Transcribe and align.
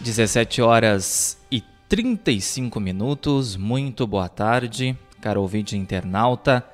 17 0.00 0.62
horas 0.62 1.36
e 1.52 1.62
35 1.86 2.80
minutos. 2.80 3.54
Muito 3.54 4.06
boa 4.06 4.30
tarde, 4.30 4.96
caro 5.20 5.42
ouvinte 5.42 5.76
internauta. 5.76 6.64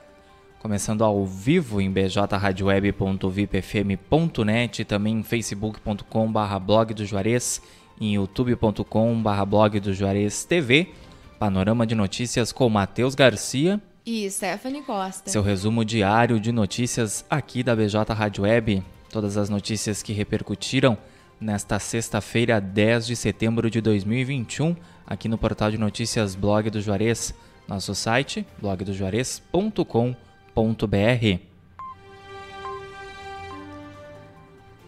Começando 0.61 1.03
ao 1.03 1.27
vivo 1.27 1.81
em 1.81 1.91
bjradioweb.vipfm.net, 1.91 4.85
também 4.85 5.19
em 5.19 5.25
facebook.com.br 5.25 6.59
blog 6.65 6.95
do 6.95 7.05
Juarez, 7.05 7.61
em 8.01 8.15
youtube.com.br 8.15 9.45
blog 9.45 9.81
do 9.81 9.93
Juarez 9.93 10.45
TV. 10.45 10.95
Panorama 11.37 11.85
de 11.85 11.97
notícias 11.97 12.53
com 12.53 12.69
Matheus 12.69 13.17
Garcia 13.17 13.83
e 14.05 14.31
Stephanie 14.31 14.83
Costa. 14.83 15.31
Seu 15.31 15.43
resumo 15.43 15.85
diário 15.85 16.39
de 16.39 16.53
notícias 16.53 17.25
aqui 17.29 17.65
da 17.65 17.75
BJ 17.75 18.15
Rádio 18.15 18.45
Web. 18.45 18.85
Todas 19.11 19.37
as 19.37 19.49
notícias 19.49 20.01
que 20.01 20.13
repercutiram 20.13 20.97
nesta 21.41 21.79
sexta-feira, 21.79 22.61
10 22.61 23.07
de 23.07 23.17
setembro 23.17 23.71
de 23.71 23.81
2021, 23.81 24.77
aqui 25.07 25.29
no 25.29 25.39
portal 25.39 25.71
de 25.71 25.79
notícias 25.79 26.35
Blog 26.35 26.71
do 26.71 26.81
Juarez, 26.81 27.35
nosso 27.69 27.95
site 27.95 28.47
blogdojuarez.com.br. 28.61 31.41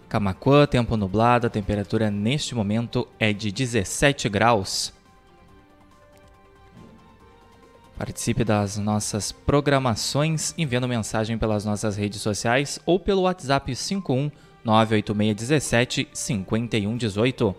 Camacuã, 0.08 0.66
tempo 0.66 0.96
nublado, 0.96 1.46
a 1.46 1.50
temperatura 1.50 2.10
neste 2.10 2.54
momento 2.54 3.06
é 3.18 3.32
de 3.32 3.52
17 3.52 4.28
graus. 4.28 4.92
Participe 7.98 8.44
das 8.44 8.78
nossas 8.78 9.32
programações 9.32 10.54
enviando 10.56 10.88
mensagem 10.88 11.36
pelas 11.36 11.64
nossas 11.64 11.96
redes 11.96 12.22
sociais 12.22 12.78
ou 12.86 12.98
pelo 12.98 13.22
WhatsApp 13.22 13.74
51 13.74 14.30
98617 14.64 16.08
5118. 16.12 17.54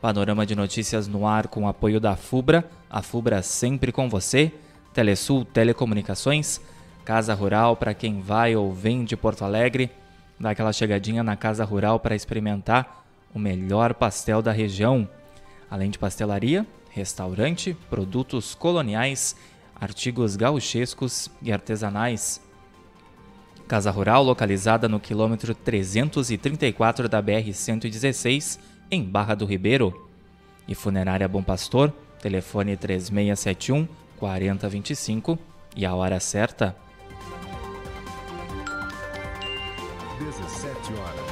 Panorama 0.00 0.46
de 0.46 0.54
notícias 0.54 1.08
no 1.08 1.26
ar 1.26 1.48
com 1.48 1.66
apoio 1.66 2.00
da 2.00 2.14
FUBRA, 2.14 2.64
a 2.88 3.02
FUBRA 3.02 3.42
sempre 3.42 3.90
com 3.90 4.08
você, 4.08 4.52
Telesul 4.94 5.44
Telecomunicações, 5.44 6.60
Casa 7.04 7.34
Rural 7.34 7.76
para 7.76 7.94
quem 7.94 8.20
vai 8.20 8.54
ou 8.54 8.72
vem 8.72 9.04
de 9.04 9.16
Porto 9.16 9.44
Alegre, 9.44 9.90
dá 10.38 10.50
aquela 10.50 10.72
chegadinha 10.72 11.22
na 11.22 11.36
Casa 11.36 11.64
Rural 11.64 11.98
para 11.98 12.14
experimentar 12.14 13.04
o 13.34 13.38
melhor 13.38 13.94
pastel 13.94 14.40
da 14.40 14.52
região. 14.52 15.08
Além 15.70 15.90
de 15.90 15.98
pastelaria, 15.98 16.66
restaurante, 16.90 17.76
produtos 17.90 18.54
coloniais, 18.54 19.36
artigos 19.80 20.36
gauchescos 20.36 21.30
e 21.42 21.52
artesanais. 21.52 22.40
Casa 23.68 23.90
Rural 23.90 24.24
localizada 24.24 24.88
no 24.88 24.98
quilômetro 24.98 25.54
334 25.54 27.06
da 27.06 27.22
BR-116, 27.22 28.58
em 28.90 29.04
Barra 29.04 29.34
do 29.34 29.44
Ribeiro. 29.44 30.08
E 30.66 30.74
Funerária 30.74 31.28
Bom 31.28 31.42
Pastor, 31.42 31.92
telefone 32.18 32.78
3671 32.78 33.86
4025 34.16 35.38
e 35.76 35.84
a 35.84 35.94
hora 35.94 36.18
certa. 36.18 36.74
17 40.18 40.92
horas 40.94 41.27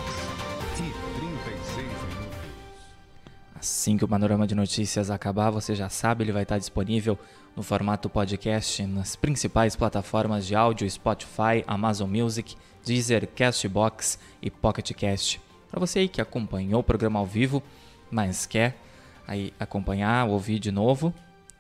Assim 3.67 3.97
que 3.97 4.05
o 4.05 4.09
panorama 4.09 4.47
de 4.47 4.55
notícias 4.55 5.11
acabar, 5.11 5.50
você 5.50 5.75
já 5.75 5.89
sabe, 5.89 6.22
ele 6.22 6.31
vai 6.31 6.45
estar 6.45 6.56
disponível 6.56 7.19
no 7.56 7.64
formato 7.64 8.09
podcast 8.09 8.86
nas 8.86 9.17
principais 9.17 9.75
plataformas 9.75 10.47
de 10.47 10.55
áudio 10.55 10.89
Spotify, 10.89 11.64
Amazon 11.67 12.09
Music, 12.09 12.55
Deezer, 12.84 13.27
Castbox 13.27 14.20
e 14.41 14.53
Pocket 14.53 14.92
Cast. 14.92 15.41
Para 15.69 15.81
você 15.81 15.98
aí 15.98 16.09
que 16.09 16.20
acompanhou 16.20 16.78
o 16.78 16.84
programa 16.84 17.19
ao 17.19 17.27
vivo, 17.27 17.61
mas 18.09 18.47
quer 18.47 18.78
aí 19.26 19.53
acompanhar, 19.59 20.28
ouvir 20.28 20.60
de 20.60 20.71
novo, 20.71 21.12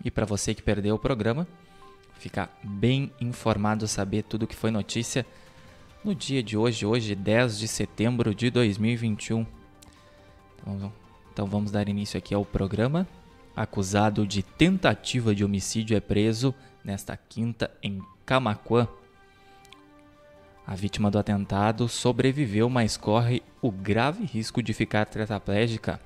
e 0.04 0.08
para 0.08 0.24
você 0.24 0.54
que 0.54 0.62
perdeu 0.62 0.94
o 0.94 1.00
programa, 1.00 1.44
ficar 2.20 2.56
bem 2.62 3.10
informado, 3.20 3.88
saber 3.88 4.22
tudo 4.22 4.46
que 4.46 4.54
foi 4.54 4.70
notícia 4.70 5.26
no 6.04 6.14
dia 6.14 6.40
de 6.40 6.56
hoje, 6.56 6.86
hoje 6.86 7.16
10 7.16 7.58
de 7.58 7.66
setembro 7.66 8.32
de 8.32 8.48
2021. 8.48 9.44
Então, 10.62 10.92
então 11.36 11.44
vamos 11.44 11.70
dar 11.70 11.86
início 11.86 12.16
aqui 12.16 12.34
ao 12.34 12.46
programa. 12.46 13.06
Acusado 13.54 14.26
de 14.26 14.42
tentativa 14.42 15.34
de 15.34 15.44
homicídio 15.44 15.94
é 15.94 16.00
preso 16.00 16.54
nesta 16.82 17.14
quinta 17.14 17.70
em 17.82 18.00
Camaquã. 18.24 18.88
A 20.66 20.74
vítima 20.74 21.10
do 21.10 21.18
atentado 21.18 21.90
sobreviveu, 21.90 22.70
mas 22.70 22.96
corre 22.96 23.42
o 23.60 23.70
grave 23.70 24.24
risco 24.24 24.62
de 24.62 24.72
ficar 24.72 25.04
tetraplégica. 25.04 26.00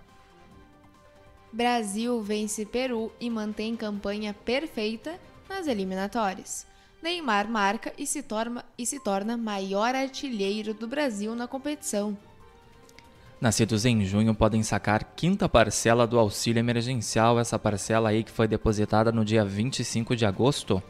Brasil 1.52 2.20
vence 2.20 2.66
Peru 2.66 3.12
e 3.20 3.30
mantém 3.30 3.76
campanha 3.76 4.34
perfeita 4.34 5.16
nas 5.48 5.68
eliminatórias. 5.68 6.66
Neymar 7.00 7.48
marca 7.48 7.92
e 7.97 8.04
se, 8.04 8.20
torna, 8.20 8.64
e 8.76 8.84
se 8.84 8.98
torna 8.98 9.36
maior 9.36 9.94
artilheiro 9.94 10.74
do 10.74 10.88
Brasil 10.88 11.36
na 11.36 11.47
competição. 11.47 12.18
Nascidos 13.41 13.87
em 13.87 14.05
junho 14.05 14.34
podem 14.34 14.62
sacar 14.62 15.03
quinta 15.17 15.49
parcela 15.49 16.06
do 16.06 16.19
auxílio 16.19 16.61
emergencial, 16.61 17.41
essa 17.41 17.59
parcela 17.59 18.11
aí 18.11 18.23
que 18.23 18.31
foi 18.31 18.47
depositada 18.47 19.11
no 19.11 19.25
dia 19.25 19.45
25 19.45 20.15
de 20.15 20.27
agosto. 20.27 20.83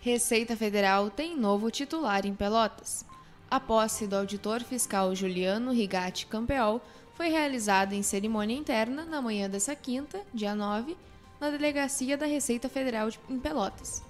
Receita 0.00 0.56
Federal 0.56 1.10
tem 1.10 1.36
novo 1.36 1.70
titular 1.70 2.24
em 2.24 2.32
Pelotas. 2.32 3.04
A 3.50 3.60
posse 3.60 4.06
do 4.06 4.16
auditor 4.16 4.62
fiscal 4.62 5.14
Juliano 5.14 5.70
Rigatti 5.70 6.24
Campeol 6.24 6.80
foi 7.14 7.28
realizada 7.28 7.94
em 7.94 8.02
cerimônia 8.02 8.56
interna 8.56 9.04
na 9.04 9.20
manhã 9.20 9.50
dessa 9.50 9.74
quinta, 9.76 10.20
dia 10.32 10.54
9, 10.54 10.96
na 11.38 11.50
delegacia 11.50 12.16
da 12.16 12.24
Receita 12.24 12.70
Federal 12.70 13.10
em 13.28 13.38
Pelotas. 13.38 14.02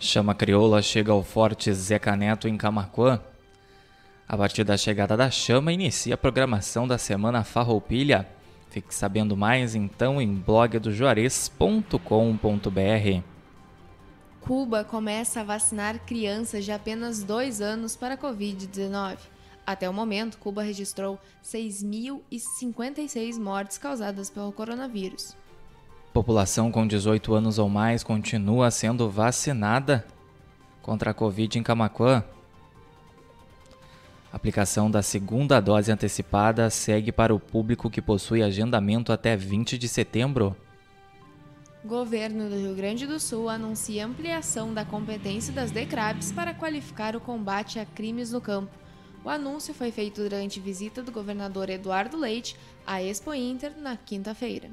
Chama 0.00 0.34
crioula 0.34 0.82
chega 0.82 1.12
ao 1.12 1.22
Forte 1.22 1.72
Zeca 1.72 2.16
Neto 2.16 2.48
em 2.48 2.56
Camacuã. 2.56 3.20
A 4.28 4.36
partir 4.36 4.62
da 4.62 4.76
chegada 4.76 5.16
da 5.16 5.30
chama, 5.30 5.72
inicia 5.72 6.14
a 6.14 6.18
programação 6.18 6.86
da 6.86 6.98
Semana 6.98 7.42
Farroupilha. 7.42 8.28
Fique 8.68 8.94
sabendo 8.94 9.34
mais 9.34 9.74
então 9.74 10.20
em 10.20 10.34
blogdojuarez.com.br. 10.34 13.22
Cuba 14.42 14.84
começa 14.84 15.40
a 15.40 15.44
vacinar 15.44 16.00
crianças 16.00 16.66
de 16.66 16.72
apenas 16.72 17.22
dois 17.22 17.62
anos 17.62 17.96
para 17.96 18.12
a 18.14 18.18
Covid-19. 18.18 19.16
Até 19.66 19.88
o 19.88 19.94
momento, 19.94 20.36
Cuba 20.36 20.62
registrou 20.62 21.18
6.056 21.42 23.40
mortes 23.40 23.78
causadas 23.78 24.28
pelo 24.28 24.52
coronavírus. 24.52 25.34
População 26.12 26.70
com 26.70 26.86
18 26.86 27.32
anos 27.32 27.58
ou 27.58 27.70
mais 27.70 28.02
continua 28.02 28.70
sendo 28.70 29.08
vacinada 29.08 30.06
contra 30.82 31.12
a 31.12 31.14
Covid 31.14 31.58
em 31.58 31.62
Camacuã. 31.62 32.22
A 34.32 34.36
aplicação 34.36 34.90
da 34.90 35.02
segunda 35.02 35.58
dose 35.58 35.90
antecipada 35.90 36.68
segue 36.68 37.10
para 37.10 37.34
o 37.34 37.40
público 37.40 37.88
que 37.88 38.02
possui 38.02 38.42
agendamento 38.42 39.12
até 39.12 39.34
20 39.34 39.78
de 39.78 39.88
setembro. 39.88 40.54
Governo 41.84 42.50
do 42.50 42.56
Rio 42.56 42.74
Grande 42.74 43.06
do 43.06 43.18
Sul 43.18 43.48
anuncia 43.48 44.04
ampliação 44.04 44.74
da 44.74 44.84
competência 44.84 45.52
das 45.52 45.70
DECRABs 45.70 46.32
para 46.32 46.52
qualificar 46.52 47.16
o 47.16 47.20
combate 47.20 47.78
a 47.78 47.86
crimes 47.86 48.32
no 48.32 48.40
campo. 48.40 48.70
O 49.24 49.30
anúncio 49.30 49.72
foi 49.72 49.90
feito 49.90 50.20
durante 50.22 50.60
visita 50.60 51.02
do 51.02 51.10
governador 51.10 51.70
Eduardo 51.70 52.16
Leite 52.16 52.56
à 52.86 53.02
Expo 53.02 53.32
Inter 53.32 53.72
na 53.78 53.96
quinta-feira. 53.96 54.68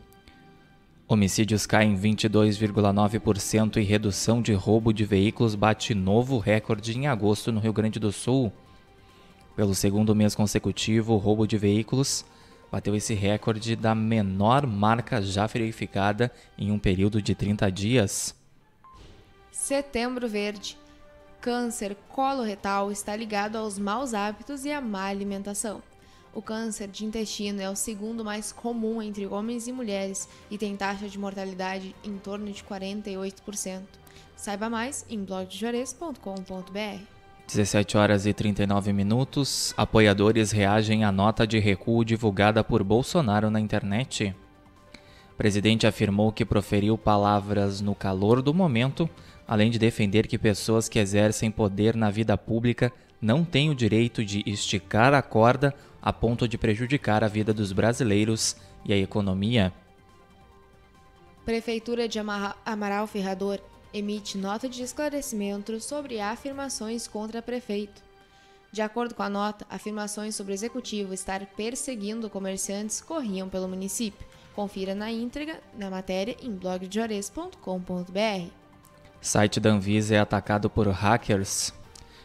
Homicídios 1.07 1.65
caem 1.65 1.95
22,9% 1.95 3.77
e 3.77 3.83
redução 3.83 4.41
de 4.41 4.53
roubo 4.53 4.91
de 4.91 5.05
veículos 5.05 5.55
bate 5.55 5.93
novo 5.93 6.39
recorde 6.39 6.97
em 6.97 7.07
agosto 7.07 7.51
no 7.51 7.59
Rio 7.59 7.71
Grande 7.71 7.99
do 7.99 8.11
Sul. 8.11 8.51
Pelo 9.55 9.73
segundo 9.73 10.13
mês 10.13 10.35
consecutivo, 10.35 11.13
o 11.13 11.17
roubo 11.17 11.47
de 11.47 11.57
veículos 11.57 12.25
bateu 12.71 12.93
esse 12.93 13.13
recorde 13.13 13.75
da 13.75 13.95
menor 13.95 14.67
marca 14.67 15.21
já 15.21 15.47
verificada 15.47 16.31
em 16.57 16.71
um 16.71 16.79
período 16.79 17.21
de 17.21 17.33
30 17.33 17.71
dias. 17.71 18.35
Setembro 19.49 20.27
Verde. 20.27 20.77
Câncer 21.39 21.95
coloretal 22.09 22.91
está 22.91 23.15
ligado 23.15 23.55
aos 23.55 23.79
maus 23.79 24.13
hábitos 24.13 24.65
e 24.65 24.71
à 24.71 24.81
má 24.81 25.05
alimentação. 25.05 25.81
O 26.33 26.41
câncer 26.41 26.89
de 26.89 27.05
intestino 27.05 27.61
é 27.61 27.69
o 27.69 27.75
segundo 27.77 28.25
mais 28.25 28.51
comum 28.51 29.01
entre 29.01 29.25
homens 29.25 29.67
e 29.67 29.71
mulheres 29.71 30.27
e 30.51 30.57
tem 30.57 30.75
taxa 30.75 31.07
de 31.07 31.17
mortalidade 31.17 31.95
em 32.03 32.17
torno 32.17 32.51
de 32.51 32.61
48%. 32.61 33.83
Saiba 34.35 34.69
mais 34.69 35.05
em 35.09 35.23
blogdejores.com.br. 35.23 37.14
17 37.47 37.97
horas 37.97 38.25
e 38.25 38.33
39 38.33 38.91
minutos. 38.91 39.73
Apoiadores 39.77 40.51
reagem 40.51 41.03
à 41.03 41.11
nota 41.11 41.45
de 41.45 41.59
recuo 41.59 42.03
divulgada 42.03 42.63
por 42.63 42.83
Bolsonaro 42.83 43.49
na 43.49 43.59
internet. 43.59 44.35
O 45.31 45.37
presidente 45.37 45.85
afirmou 45.85 46.31
que 46.31 46.45
proferiu 46.45 46.97
palavras 46.97 47.81
no 47.81 47.93
calor 47.93 48.41
do 48.41 48.53
momento, 48.53 49.09
além 49.47 49.69
de 49.69 49.77
defender 49.77 50.27
que 50.27 50.37
pessoas 50.37 50.89
que 50.89 50.97
exercem 50.97 51.51
poder 51.51 51.95
na 51.95 52.09
vida 52.09 52.37
pública 52.37 52.91
não 53.21 53.43
tem 53.43 53.69
o 53.69 53.75
direito 53.75 54.25
de 54.25 54.43
esticar 54.45 55.13
a 55.13 55.21
corda 55.21 55.73
a 56.01 56.11
ponto 56.11 56.47
de 56.47 56.57
prejudicar 56.57 57.23
a 57.23 57.27
vida 57.27 57.53
dos 57.53 57.71
brasileiros 57.71 58.55
e 58.83 58.93
a 58.93 58.97
economia. 58.97 59.73
Prefeitura 61.43 62.07
de 62.07 62.19
Amaral 62.65 63.05
Ferrador 63.05 63.59
emite 63.97 64.37
nota 64.37 64.67
de 64.67 64.83
esclarecimento 64.83 65.79
sobre 65.79 66.19
afirmações 66.19 67.07
contra 67.07 67.41
prefeito. 67.41 68.03
De 68.69 68.81
acordo 68.81 69.15
com 69.15 69.23
a 69.23 69.29
nota, 69.29 69.65
afirmações 69.69 70.35
sobre 70.35 70.51
o 70.51 70.53
executivo 70.53 71.13
estar 71.13 71.45
perseguindo 71.45 72.29
comerciantes 72.29 72.99
corriam 72.99 73.47
pelo 73.47 73.69
município. 73.69 74.27
Confira 74.53 74.93
na 74.93 75.09
íntegra 75.09 75.61
na 75.77 75.89
matéria 75.89 76.35
em 76.41 76.51
blogdejores.com.br. 76.51 78.49
Site 79.21 79.59
da 79.61 79.69
Anvisa 79.69 80.15
é 80.15 80.19
atacado 80.19 80.69
por 80.69 80.89
hackers. 80.89 81.73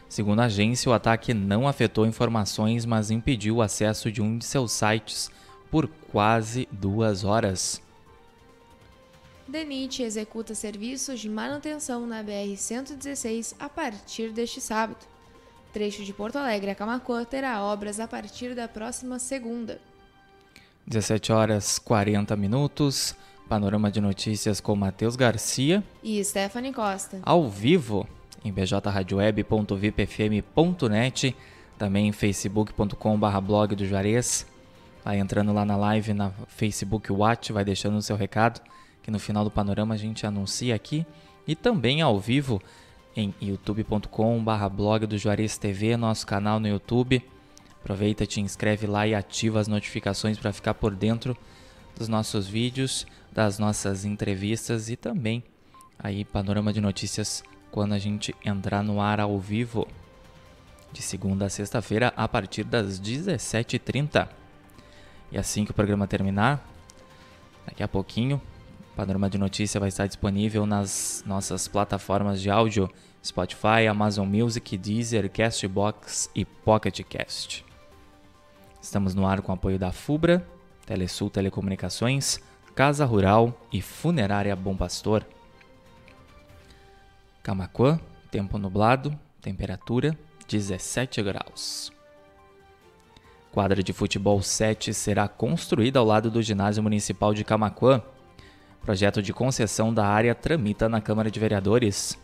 Segundo 0.09 0.41
a 0.41 0.45
agência, 0.45 0.89
o 0.89 0.93
ataque 0.93 1.33
não 1.33 1.65
afetou 1.65 2.05
informações, 2.05 2.85
mas 2.85 3.09
impediu 3.09 3.55
o 3.55 3.61
acesso 3.61 4.11
de 4.11 4.21
um 4.21 4.37
de 4.37 4.43
seus 4.43 4.73
sites 4.73 5.31
por 5.69 5.87
quase 6.11 6.67
duas 6.69 7.23
horas. 7.23 7.81
DENIT 9.51 10.01
executa 10.01 10.55
serviços 10.55 11.19
de 11.19 11.29
manutenção 11.29 12.07
na 12.07 12.23
BR-116 12.23 13.53
a 13.59 13.69
partir 13.69 14.31
deste 14.31 14.59
sábado 14.59 15.11
trecho 15.71 16.03
de 16.03 16.11
Porto 16.13 16.37
Alegre 16.37 16.69
a 16.71 16.75
Camacuã 16.75 17.23
terá 17.23 17.63
obras 17.63 17.97
a 17.99 18.07
partir 18.07 18.53
da 18.53 18.67
próxima 18.67 19.17
segunda. 19.19 19.79
17 20.85 21.31
horas 21.31 21.79
40 21.79 22.35
minutos. 22.35 23.15
Panorama 23.47 23.89
de 23.91 23.99
notícias 23.99 24.61
com 24.61 24.75
Matheus 24.75 25.15
Garcia 25.17 25.83
e 26.01 26.23
Stephanie 26.23 26.71
Costa. 26.71 27.19
Ao 27.21 27.49
vivo 27.49 28.07
em 28.45 28.51
bjradioweb.vipfm.net, 28.51 31.35
também 31.77 32.07
em 32.07 32.13
facebook.com/blog 32.13 33.75
do 33.75 33.85
Juarez. 33.85 34.47
Vai 35.03 35.19
entrando 35.19 35.51
lá 35.51 35.65
na 35.65 35.75
live 35.75 36.13
na 36.13 36.31
Facebook 36.47 37.11
Watch, 37.11 37.51
vai 37.51 37.65
deixando 37.65 37.97
o 37.97 38.01
seu 38.01 38.15
recado, 38.15 38.61
que 39.01 39.11
no 39.11 39.19
final 39.19 39.43
do 39.43 39.51
panorama 39.51 39.93
a 39.93 39.97
gente 39.97 40.25
anuncia 40.25 40.75
aqui 40.75 41.05
e 41.47 41.55
também 41.55 42.01
ao 42.01 42.19
vivo 42.19 42.61
em 43.15 43.33
youtube.com.br 43.41 44.69
blog 44.71 45.05
do 45.05 45.17
Juarez 45.17 45.57
TV, 45.57 45.97
nosso 45.97 46.25
canal 46.25 46.59
no 46.59 46.67
YouTube. 46.67 47.23
Aproveita, 47.79 48.25
te 48.25 48.39
inscreve 48.39 48.87
lá 48.87 49.07
e 49.07 49.15
ativa 49.15 49.59
as 49.59 49.67
notificações 49.67 50.37
para 50.37 50.53
ficar 50.53 50.75
por 50.75 50.95
dentro 50.95 51.35
dos 51.97 52.07
nossos 52.07 52.47
vídeos, 52.47 53.05
das 53.31 53.59
nossas 53.59 54.05
entrevistas 54.05 54.89
e 54.89 54.95
também 54.95 55.43
aí 55.97 56.25
panorama 56.25 56.73
de 56.73 56.81
notícias 56.81 57.43
quando 57.71 57.93
a 57.93 57.99
gente 57.99 58.35
entrar 58.43 58.83
no 58.83 58.99
ar 58.99 59.19
ao 59.19 59.39
vivo 59.39 59.87
de 60.91 61.01
segunda 61.01 61.45
a 61.45 61.49
sexta-feira 61.49 62.13
a 62.17 62.27
partir 62.27 62.63
das 62.63 62.99
17h30. 62.99 64.27
E 65.31 65.37
assim 65.37 65.63
que 65.63 65.71
o 65.71 65.73
programa 65.73 66.07
terminar, 66.07 66.67
daqui 67.65 67.81
a 67.81 67.87
pouquinho, 67.87 68.41
Panorama 68.95 69.29
de 69.29 69.37
Notícia 69.37 69.79
vai 69.79 69.89
estar 69.89 70.05
disponível 70.05 70.65
nas 70.65 71.23
nossas 71.25 71.67
plataformas 71.67 72.41
de 72.41 72.49
áudio 72.49 72.89
Spotify, 73.23 73.87
Amazon 73.89 74.27
Music, 74.27 74.77
Deezer, 74.77 75.29
Castbox 75.29 76.29
e 76.35 76.43
Pocket 76.43 77.01
Cast. 77.03 77.63
Estamos 78.81 79.15
no 79.15 79.25
ar 79.25 79.41
com 79.41 79.51
apoio 79.51 79.79
da 79.79 79.91
FUBRA, 79.91 80.45
Telesul 80.85 81.29
Telecomunicações, 81.29 82.39
Casa 82.75 83.05
Rural 83.05 83.55
e 83.71 83.81
Funerária 83.81 84.55
Bom 84.55 84.75
Pastor. 84.75 85.25
Camacuã, 87.41 87.99
tempo 88.29 88.57
nublado, 88.57 89.17
temperatura 89.41 90.17
17 90.47 91.21
graus. 91.21 91.93
Quadra 93.51 93.81
de 93.81 93.93
futebol 93.93 94.41
7 94.41 94.93
será 94.93 95.27
construída 95.27 95.99
ao 95.99 96.05
lado 96.05 96.29
do 96.29 96.41
Ginásio 96.41 96.83
Municipal 96.83 97.33
de 97.33 97.43
Camacuã 97.43 98.01
Projeto 98.81 99.21
de 99.21 99.31
concessão 99.31 99.93
da 99.93 100.05
área 100.05 100.33
tramita 100.33 100.89
na 100.89 100.99
Câmara 100.99 101.29
de 101.29 101.39
Vereadores. 101.39 102.17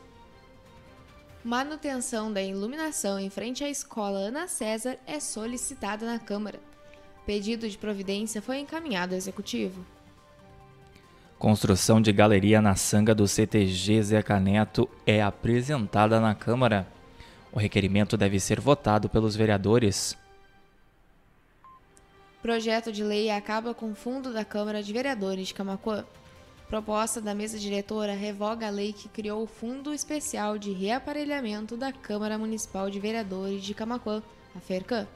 Manutenção 1.44 2.34
da 2.34 2.42
iluminação 2.42 3.20
em 3.20 3.30
frente 3.30 3.64
à 3.64 3.70
escola 3.70 4.18
Ana 4.18 4.48
César 4.48 4.98
é 5.06 5.20
solicitada 5.20 6.06
na 6.06 6.18
Câmara. 6.18 6.60
Pedido 7.26 7.70
de 7.70 7.78
providência 7.78 8.42
foi 8.42 8.58
encaminhado 8.58 9.14
ao 9.14 9.18
Executivo. 9.18 9.86
Construção 11.38 12.02
de 12.02 12.12
galeria 12.12 12.60
na 12.60 12.76
sanga 12.76 13.14
do 13.14 13.28
CTG 13.28 14.02
Zeca 14.02 14.40
Neto 14.40 14.90
é 15.06 15.22
apresentada 15.22 16.20
na 16.20 16.34
Câmara. 16.34 16.88
O 17.52 17.60
requerimento 17.60 18.18
deve 18.18 18.40
ser 18.40 18.60
votado 18.60 19.08
pelos 19.08 19.36
vereadores. 19.36 20.18
Projeto 22.42 22.92
de 22.92 23.04
lei 23.04 23.30
acaba 23.30 23.76
com 23.76 23.92
o 23.92 23.96
fundo 23.96 24.34
da 24.34 24.44
Câmara 24.44 24.82
de 24.82 24.92
Vereadores 24.92 25.50
de 25.50 25.54
Camacuã. 25.54 26.04
Proposta 26.68 27.22
da 27.22 27.34
mesa 27.34 27.58
diretora 27.58 28.14
revoga 28.14 28.68
a 28.68 28.70
lei 28.70 28.92
que 28.92 29.08
criou 29.08 29.42
o 29.42 29.48
Fundo 29.48 29.94
Especial 29.94 30.58
de 30.58 30.74
Reaparelhamento 30.74 31.78
da 31.78 31.94
Câmara 31.94 32.38
Municipal 32.38 32.90
de 32.90 33.00
Vereadores 33.00 33.64
de 33.64 33.74
Camacuã, 33.74 34.22
a 34.54 34.60
FERCAM. 34.60 35.08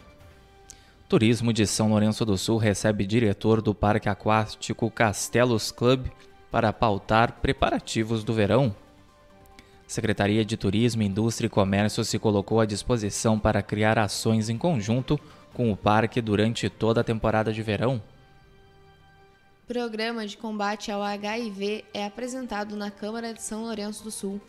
Turismo 1.10 1.52
de 1.52 1.68
São 1.68 1.90
Lourenço 1.90 2.24
do 2.24 2.38
Sul 2.38 2.56
recebe 2.56 3.06
diretor 3.06 3.62
do 3.62 3.76
Parque 3.76 4.08
Aquático 4.08 4.90
Castelos 4.90 5.74
Club 5.74 6.08
para 6.50 6.72
pautar 6.72 7.34
preparativos 7.42 8.24
do 8.24 8.34
verão. 8.34 8.74
Secretaria 9.86 10.46
de 10.46 10.56
Turismo, 10.56 11.04
Indústria 11.04 11.48
e 11.48 11.50
Comércio 11.50 12.06
se 12.06 12.18
colocou 12.18 12.62
à 12.62 12.66
disposição 12.66 13.38
para 13.38 13.62
criar 13.62 14.00
ações 14.00 14.48
em 14.48 14.58
conjunto 14.58 15.20
com 15.54 15.70
o 15.70 15.76
parque 15.76 16.22
durante 16.22 16.70
toda 16.70 17.02
a 17.02 17.04
temporada 17.04 17.52
de 17.52 17.62
verão. 17.62 18.02
Programa 19.72 20.28
de 20.28 20.36
combate 20.36 20.92
ao 20.92 21.02
HIV 21.02 21.86
é 21.94 22.06
apresentado 22.06 22.76
na 22.76 22.92
Câmara 22.92 23.34
de 23.34 23.42
São 23.42 23.62
Lourenço 23.62 24.04
do 24.04 24.12
Sul. 24.12 24.42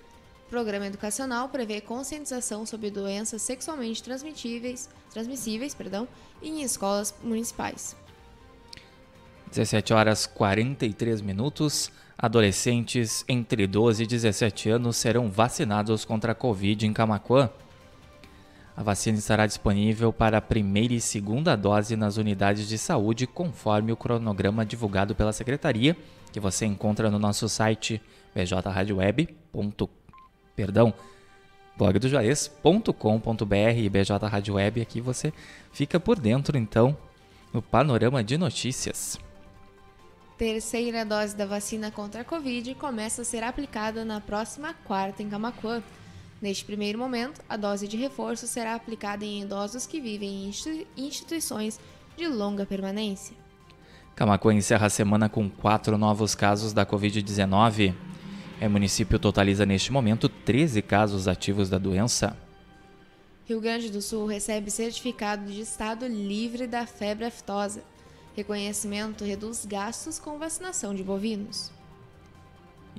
programa 0.51 0.89
educacional 0.89 1.49
prevê 1.49 1.81
conscientização 1.81 2.67
sobre 2.67 2.91
doenças 2.91 3.41
sexualmente 3.41 4.03
transmissíveis, 4.03 4.91
transmissíveis 5.13 5.77
perdão, 5.77 6.09
em 6.43 6.63
escolas 6.63 7.15
municipais. 7.23 7.95
17 9.47 9.93
horas 9.93 10.27
43 10.27 11.21
minutos. 11.21 11.93
Adolescentes 12.19 13.25
entre 13.29 13.69
12 13.69 14.03
e 14.03 14.07
17 14.09 14.71
anos 14.71 14.97
serão 14.97 15.31
vacinados 15.31 16.05
contra 16.05 16.33
a 16.33 16.35
Covid 16.35 16.85
em 16.85 16.93
Camacuã. 16.93 17.49
A 18.76 18.83
vacina 18.83 19.19
estará 19.19 19.47
disponível 19.47 20.12
para 20.12 20.38
a 20.38 20.41
primeira 20.41 20.95
e 20.95 21.00
segunda 21.00 21.55
dose 21.57 21.95
nas 21.95 22.17
unidades 22.17 22.67
de 22.67 22.79
saúde, 22.79 23.26
conforme 23.26 23.93
o 23.93 23.97
cronograma 23.97 24.64
divulgado 24.64 25.14
pela 25.14 25.33
Secretaria, 25.33 25.97
que 26.33 26.41
você 26.41 26.64
encontra 26.64 27.11
no 27.11 27.19
nosso 27.19 27.49
site 27.49 28.00
bjradioweb. 28.35 29.29
E 33.76 33.88
BJ. 33.88 34.83
Aqui 34.83 35.00
você 35.00 35.33
fica 35.73 36.00
por 36.00 36.19
dentro, 36.19 36.57
então, 36.57 36.97
no 37.52 37.61
panorama 37.61 38.25
de 38.25 38.38
notícias. 38.38 39.19
Terceira 40.38 41.05
dose 41.05 41.37
da 41.37 41.45
vacina 41.45 41.91
contra 41.91 42.23
a 42.23 42.25
Covid 42.25 42.75
começa 42.76 43.23
a 43.23 43.25
ser 43.25 43.45
aplicada 43.45 44.05
na 44.05 44.21
próxima 44.21 44.75
quarta 44.85 45.23
em 45.23 45.29
Camacuã. 45.29 45.83
Neste 46.42 46.64
primeiro 46.64 46.99
momento, 46.99 47.40
a 47.49 47.56
dose 47.56 47.87
de 47.87 47.96
reforço 47.96 48.49
será 48.49 48.75
aplicada 48.75 49.25
em 49.25 49.42
idosos 49.42 49.87
que 49.87 50.00
vivem 50.00 50.50
em 50.50 51.06
instituições 51.06 51.78
de 52.16 52.26
longa 52.26 52.66
permanência. 52.66 53.37
Camacuã 54.16 54.52
encerra 54.52 54.88
a 54.88 54.90
semana 54.90 55.28
com 55.28 55.49
quatro 55.49 55.96
novos 55.96 56.34
casos 56.34 56.72
da 56.72 56.84
Covid-19. 56.84 57.94
O 58.61 58.68
município 58.68 59.20
totaliza 59.20 59.64
neste 59.64 59.92
momento 59.92 60.28
13 60.28 60.82
casos 60.82 61.28
ativos 61.28 61.70
da 61.70 61.78
doença. 61.78 62.37
Rio 63.44 63.61
Grande 63.61 63.88
do 63.88 64.02
Sul 64.02 64.26
recebe 64.26 64.68
certificado 64.68 65.46
de 65.46 65.61
estado 65.61 66.08
livre 66.08 66.66
da 66.66 66.87
febre 66.87 67.25
aftosa. 67.25 67.84
Reconhecimento 68.34 69.25
reduz 69.25 69.64
gastos 69.64 70.18
com 70.18 70.38
vacinação 70.38 70.92
de 70.92 71.04
bovinos. 71.04 71.70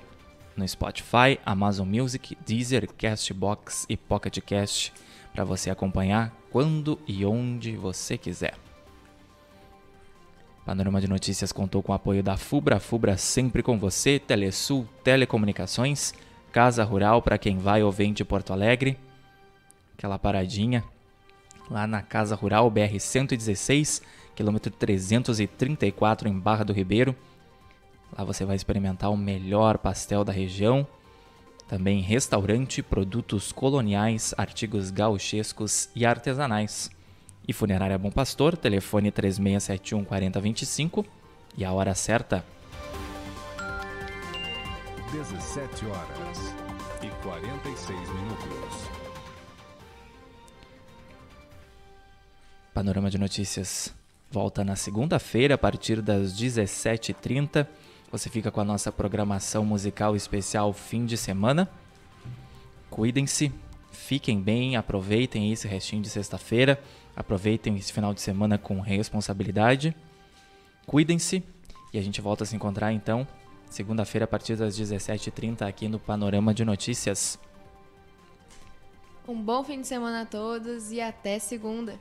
no 0.55 0.67
Spotify, 0.67 1.39
Amazon 1.45 1.87
Music, 1.87 2.37
Deezer, 2.45 2.87
Castbox 2.93 3.85
e 3.89 3.97
Pocket 3.97 4.39
Cast 4.41 4.93
para 5.33 5.43
você 5.43 5.69
acompanhar 5.69 6.33
quando 6.51 6.99
e 7.07 7.25
onde 7.25 7.75
você 7.75 8.17
quiser. 8.17 8.55
Panorama 10.65 10.99
de 10.99 11.07
Notícias 11.07 11.51
contou 11.51 11.81
com 11.81 11.93
o 11.93 11.95
apoio 11.95 12.21
da 12.21 12.35
Fubra, 12.35 12.79
Fubra 12.79 13.15
sempre 13.15 13.63
com 13.63 13.79
você, 13.79 14.19
Telesul 14.19 14.87
Telecomunicações, 15.03 16.13
Casa 16.51 16.83
Rural 16.83 17.21
para 17.21 17.37
quem 17.37 17.57
vai 17.57 17.81
ou 17.83 17.91
vem 17.91 18.11
de 18.11 18.25
Porto 18.25 18.51
Alegre, 18.51 18.97
aquela 19.97 20.19
paradinha 20.19 20.83
lá 21.69 21.87
na 21.87 22.03
Casa 22.03 22.35
Rural 22.35 22.69
BR 22.69 22.99
116, 22.99 24.01
quilômetro 24.35 24.71
334 24.71 26.29
em 26.29 26.39
Barra 26.39 26.63
do 26.63 26.71
Ribeiro. 26.71 27.15
Lá 28.15 28.23
você 28.23 28.45
vai 28.45 28.55
experimentar 28.55 29.11
o 29.11 29.17
melhor 29.17 29.79
pastel 29.79 30.23
da 30.23 30.31
região. 30.31 30.87
Também 31.67 31.99
restaurante, 31.99 32.81
produtos 32.81 33.51
coloniais, 33.51 34.33
artigos 34.37 34.91
gauchescos 34.91 35.89
e 35.93 36.05
artesanais. 36.05 36.89
E 37.45 37.51
Funerária 37.51 37.97
Bom 37.97 38.11
Pastor, 38.11 38.55
telefone 38.55 39.11
3671 39.11 40.05
4025 40.05 41.05
e 41.57 41.65
a 41.65 41.73
hora 41.73 41.93
certa. 41.95 42.45
17 45.11 45.85
horas 45.87 46.55
e 47.01 47.09
46 47.23 47.99
minutos. 48.09 49.06
Panorama 52.77 53.09
de 53.09 53.17
Notícias 53.17 53.91
volta 54.29 54.63
na 54.63 54.75
segunda-feira 54.75 55.55
a 55.55 55.57
partir 55.57 55.99
das 55.99 56.31
17h30. 56.39 57.65
Você 58.11 58.29
fica 58.29 58.51
com 58.51 58.61
a 58.61 58.63
nossa 58.63 58.91
programação 58.91 59.65
musical 59.65 60.15
especial 60.15 60.71
fim 60.73 61.03
de 61.03 61.17
semana. 61.17 61.67
Cuidem-se, 62.87 63.51
fiquem 63.91 64.39
bem, 64.39 64.75
aproveitem 64.75 65.51
esse 65.51 65.67
restinho 65.67 66.03
de 66.03 66.09
sexta-feira, 66.09 66.79
aproveitem 67.15 67.75
esse 67.77 67.91
final 67.91 68.13
de 68.13 68.21
semana 68.21 68.59
com 68.59 68.79
responsabilidade. 68.79 69.95
Cuidem-se 70.85 71.43
e 71.91 71.97
a 71.97 72.01
gente 72.03 72.21
volta 72.21 72.43
a 72.43 72.45
se 72.45 72.55
encontrar 72.55 72.93
então 72.93 73.27
segunda-feira 73.71 74.25
a 74.25 74.27
partir 74.27 74.55
das 74.55 74.79
17h30 74.79 75.63
aqui 75.63 75.87
no 75.87 75.97
Panorama 75.97 76.53
de 76.53 76.63
Notícias. 76.63 77.39
Um 79.27 79.41
bom 79.41 79.63
fim 79.63 79.81
de 79.81 79.87
semana 79.87 80.21
a 80.21 80.25
todos 80.27 80.91
e 80.91 81.01
até 81.01 81.39
segunda. 81.39 81.99